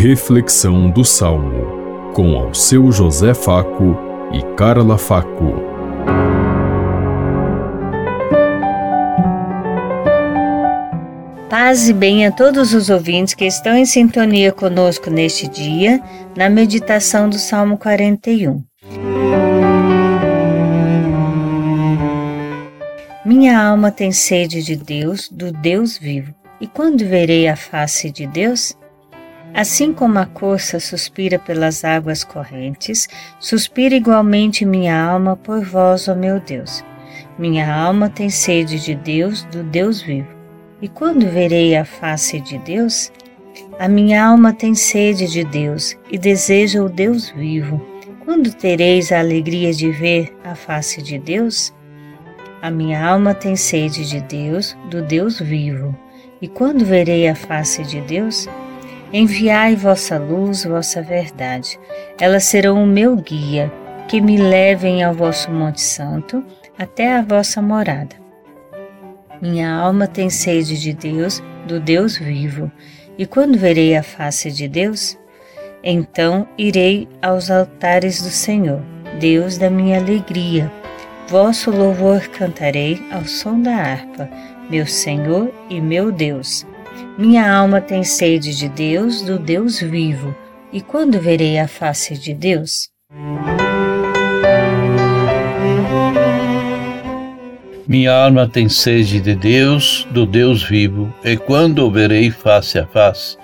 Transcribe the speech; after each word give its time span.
Reflexão 0.00 0.88
do 0.88 1.04
Salmo, 1.04 2.12
com 2.14 2.36
ao 2.36 2.54
seu 2.54 2.92
José 2.92 3.34
Faco 3.34 3.98
e 4.32 4.40
Carla 4.54 4.96
Faco. 4.96 5.54
Paz 11.50 11.88
e 11.88 11.92
bem 11.92 12.24
a 12.24 12.30
todos 12.30 12.72
os 12.74 12.88
ouvintes 12.90 13.34
que 13.34 13.44
estão 13.44 13.74
em 13.74 13.84
sintonia 13.84 14.52
conosco 14.52 15.10
neste 15.10 15.48
dia, 15.48 16.00
na 16.36 16.48
meditação 16.48 17.28
do 17.28 17.36
Salmo 17.36 17.76
41. 17.76 18.62
Minha 23.26 23.60
alma 23.60 23.90
tem 23.90 24.12
sede 24.12 24.62
de 24.62 24.76
Deus, 24.76 25.28
do 25.28 25.50
Deus 25.50 25.98
vivo. 25.98 26.32
E 26.60 26.68
quando 26.68 27.04
verei 27.04 27.48
a 27.48 27.56
face 27.56 28.12
de 28.12 28.28
Deus? 28.28 28.78
Assim 29.54 29.92
como 29.92 30.18
a 30.18 30.26
corça 30.26 30.78
suspira 30.78 31.38
pelas 31.38 31.84
águas 31.84 32.22
correntes, 32.22 33.08
suspira 33.40 33.94
igualmente 33.94 34.64
minha 34.64 35.00
alma 35.00 35.36
por 35.36 35.64
vós, 35.64 36.06
ó 36.08 36.14
meu 36.14 36.38
Deus. 36.38 36.84
Minha 37.38 37.72
alma 37.72 38.08
tem 38.08 38.30
sede 38.30 38.78
de 38.78 38.94
Deus, 38.94 39.44
do 39.44 39.62
Deus 39.62 40.02
vivo. 40.02 40.28
E 40.80 40.88
quando 40.88 41.28
verei 41.28 41.76
a 41.76 41.84
face 41.84 42.40
de 42.40 42.58
Deus? 42.58 43.10
A 43.78 43.88
minha 43.88 44.24
alma 44.24 44.52
tem 44.52 44.74
sede 44.74 45.26
de 45.26 45.44
Deus 45.44 45.96
e 46.10 46.18
deseja 46.18 46.82
o 46.82 46.88
Deus 46.88 47.30
vivo. 47.30 47.84
Quando 48.24 48.52
tereis 48.52 49.10
a 49.10 49.18
alegria 49.20 49.72
de 49.72 49.90
ver 49.90 50.36
a 50.44 50.54
face 50.54 51.02
de 51.02 51.18
Deus? 51.18 51.72
A 52.60 52.70
minha 52.70 53.04
alma 53.04 53.34
tem 53.34 53.56
sede 53.56 54.08
de 54.08 54.20
Deus, 54.20 54.76
do 54.90 55.00
Deus 55.00 55.40
vivo. 55.40 55.96
E 56.42 56.46
quando 56.46 56.84
verei 56.84 57.26
a 57.26 57.34
face 57.34 57.82
de 57.84 58.00
Deus? 58.02 58.48
Enviai 59.12 59.74
vossa 59.74 60.18
luz, 60.18 60.64
vossa 60.64 61.00
verdade. 61.00 61.80
Elas 62.20 62.44
serão 62.44 62.82
o 62.82 62.86
meu 62.86 63.16
guia, 63.16 63.72
que 64.06 64.20
me 64.20 64.36
levem 64.36 65.02
ao 65.02 65.14
vosso 65.14 65.50
Monte 65.50 65.80
Santo, 65.80 66.44
até 66.78 67.16
a 67.16 67.22
vossa 67.22 67.62
morada. 67.62 68.16
Minha 69.40 69.72
alma 69.72 70.06
tem 70.06 70.28
sede 70.28 70.78
de 70.78 70.92
Deus, 70.92 71.42
do 71.66 71.80
Deus 71.80 72.18
vivo. 72.18 72.70
E 73.16 73.24
quando 73.24 73.58
verei 73.58 73.96
a 73.96 74.02
face 74.02 74.50
de 74.50 74.68
Deus? 74.68 75.18
Então 75.82 76.46
irei 76.58 77.08
aos 77.22 77.50
altares 77.50 78.20
do 78.20 78.30
Senhor, 78.30 78.82
Deus 79.18 79.56
da 79.56 79.70
minha 79.70 79.98
alegria. 79.98 80.70
Vosso 81.28 81.70
louvor 81.70 82.28
cantarei 82.28 83.02
ao 83.10 83.24
som 83.24 83.60
da 83.60 83.74
harpa, 83.74 84.28
meu 84.68 84.86
Senhor 84.86 85.50
e 85.70 85.80
meu 85.80 86.12
Deus. 86.12 86.66
Minha 87.18 87.52
alma 87.52 87.80
tem 87.80 88.04
sede 88.04 88.56
de 88.56 88.68
Deus, 88.68 89.22
do 89.22 89.40
Deus 89.40 89.80
vivo. 89.80 90.32
E 90.72 90.80
quando 90.80 91.18
verei 91.20 91.58
a 91.58 91.66
face 91.66 92.16
de 92.16 92.32
Deus? 92.32 92.90
Minha 97.88 98.12
alma 98.12 98.46
tem 98.46 98.68
sede 98.68 99.20
de 99.20 99.34
Deus, 99.34 100.06
do 100.12 100.24
Deus 100.24 100.62
vivo, 100.62 101.12
e 101.24 101.36
quando 101.36 101.84
o 101.84 101.90
verei 101.90 102.30
face 102.30 102.78
a 102.78 102.86
face? 102.86 103.36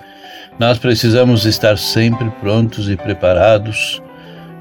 Nós 0.57 0.77
precisamos 0.77 1.45
estar 1.45 1.77
sempre 1.77 2.29
prontos 2.39 2.89
e 2.89 2.95
preparados 2.95 4.01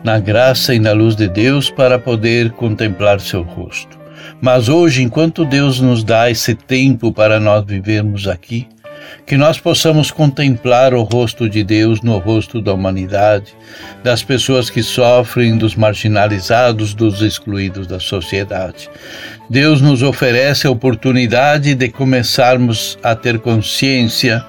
na 0.02 0.18
graça 0.18 0.74
e 0.74 0.80
na 0.80 0.90
luz 0.90 1.14
de 1.14 1.28
Deus 1.28 1.70
para 1.70 2.00
poder 2.00 2.50
contemplar 2.50 3.20
seu 3.20 3.42
rosto. 3.42 3.96
Mas 4.40 4.68
hoje, 4.68 5.04
enquanto 5.04 5.44
Deus 5.44 5.78
nos 5.78 6.02
dá 6.02 6.28
esse 6.28 6.56
tempo 6.56 7.12
para 7.12 7.38
nós 7.38 7.64
vivermos 7.64 8.26
aqui, 8.26 8.66
que 9.26 9.36
nós 9.36 9.58
possamos 9.58 10.10
contemplar 10.10 10.92
o 10.92 11.02
rosto 11.02 11.48
de 11.48 11.64
Deus 11.64 12.02
no 12.02 12.18
rosto 12.18 12.60
da 12.60 12.74
humanidade, 12.74 13.54
das 14.02 14.22
pessoas 14.22 14.68
que 14.68 14.82
sofrem, 14.82 15.56
dos 15.56 15.74
marginalizados, 15.74 16.94
dos 16.94 17.22
excluídos 17.22 17.86
da 17.86 17.98
sociedade. 17.98 18.90
Deus 19.48 19.80
nos 19.80 20.02
oferece 20.02 20.66
a 20.66 20.70
oportunidade 20.70 21.74
de 21.74 21.88
começarmos 21.88 22.98
a 23.02 23.14
ter 23.14 23.38
consciência 23.38 24.44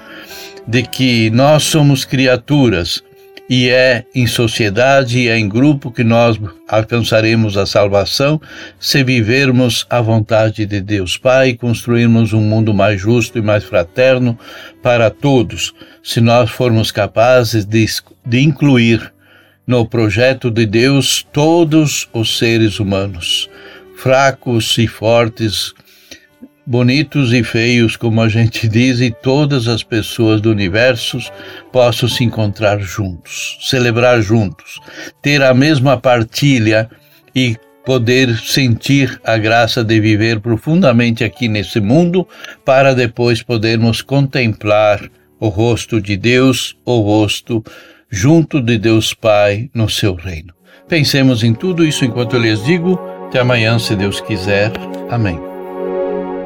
de 0.67 0.81
que 0.83 1.29
nós 1.29 1.63
somos 1.63 2.03
criaturas 2.03 3.03
e 3.49 3.69
é 3.69 4.05
em 4.13 4.25
sociedade 4.25 5.19
e 5.19 5.27
é 5.27 5.37
em 5.37 5.47
grupo 5.47 5.91
que 5.91 6.03
nós 6.03 6.39
alcançaremos 6.67 7.57
a 7.57 7.65
salvação 7.65 8.41
se 8.79 9.03
vivermos 9.03 9.85
a 9.89 10.01
vontade 10.01 10.65
de 10.65 10.81
Deus 10.81 11.17
Pai 11.17 11.49
e 11.49 11.57
construirmos 11.57 12.33
um 12.33 12.41
mundo 12.41 12.73
mais 12.73 12.99
justo 12.99 13.37
e 13.37 13.41
mais 13.41 13.63
fraterno 13.63 14.37
para 14.81 15.09
todos, 15.09 15.73
se 16.03 16.19
nós 16.19 16.49
formos 16.49 16.91
capazes 16.91 17.65
de, 17.65 17.85
de 18.25 18.39
incluir 18.39 19.13
no 19.65 19.85
projeto 19.85 20.49
de 20.49 20.65
Deus 20.65 21.25
todos 21.33 22.07
os 22.13 22.37
seres 22.37 22.79
humanos, 22.79 23.49
fracos 23.95 24.77
e 24.77 24.87
fortes, 24.87 25.73
bonitos 26.65 27.31
e 27.31 27.43
feios, 27.43 27.95
como 27.95 28.21
a 28.21 28.29
gente 28.29 28.67
diz, 28.69 28.99
e 28.99 29.11
todas 29.11 29.67
as 29.67 29.83
pessoas 29.83 30.41
do 30.41 30.51
universo 30.51 31.19
possam 31.71 32.09
se 32.09 32.23
encontrar 32.23 32.79
juntos, 32.79 33.57
celebrar 33.61 34.21
juntos, 34.21 34.79
ter 35.21 35.41
a 35.41 35.53
mesma 35.53 35.97
partilha 35.97 36.89
e 37.35 37.55
poder 37.85 38.35
sentir 38.37 39.21
a 39.23 39.37
graça 39.37 39.83
de 39.83 39.99
viver 39.99 40.39
profundamente 40.39 41.23
aqui 41.23 41.47
nesse 41.47 41.79
mundo, 41.79 42.27
para 42.65 42.95
depois 42.95 43.43
podermos 43.43 44.01
contemplar 44.01 45.07
o 45.39 45.47
rosto 45.47 46.01
de 46.01 46.17
Deus, 46.17 46.75
o 46.83 46.99
rosto 47.01 47.63
junto 48.09 48.61
de 48.61 48.77
Deus 48.77 49.13
Pai 49.13 49.69
no 49.73 49.87
seu 49.89 50.15
reino. 50.15 50.53
Pensemos 50.87 51.43
em 51.43 51.53
tudo 51.53 51.83
isso 51.83 52.05
enquanto 52.05 52.35
eu 52.35 52.41
lhes 52.41 52.63
digo. 52.63 52.99
Até 53.27 53.39
amanhã, 53.39 53.77
se 53.77 53.95
Deus 53.95 54.21
quiser. 54.21 54.71
Amém. 55.09 55.54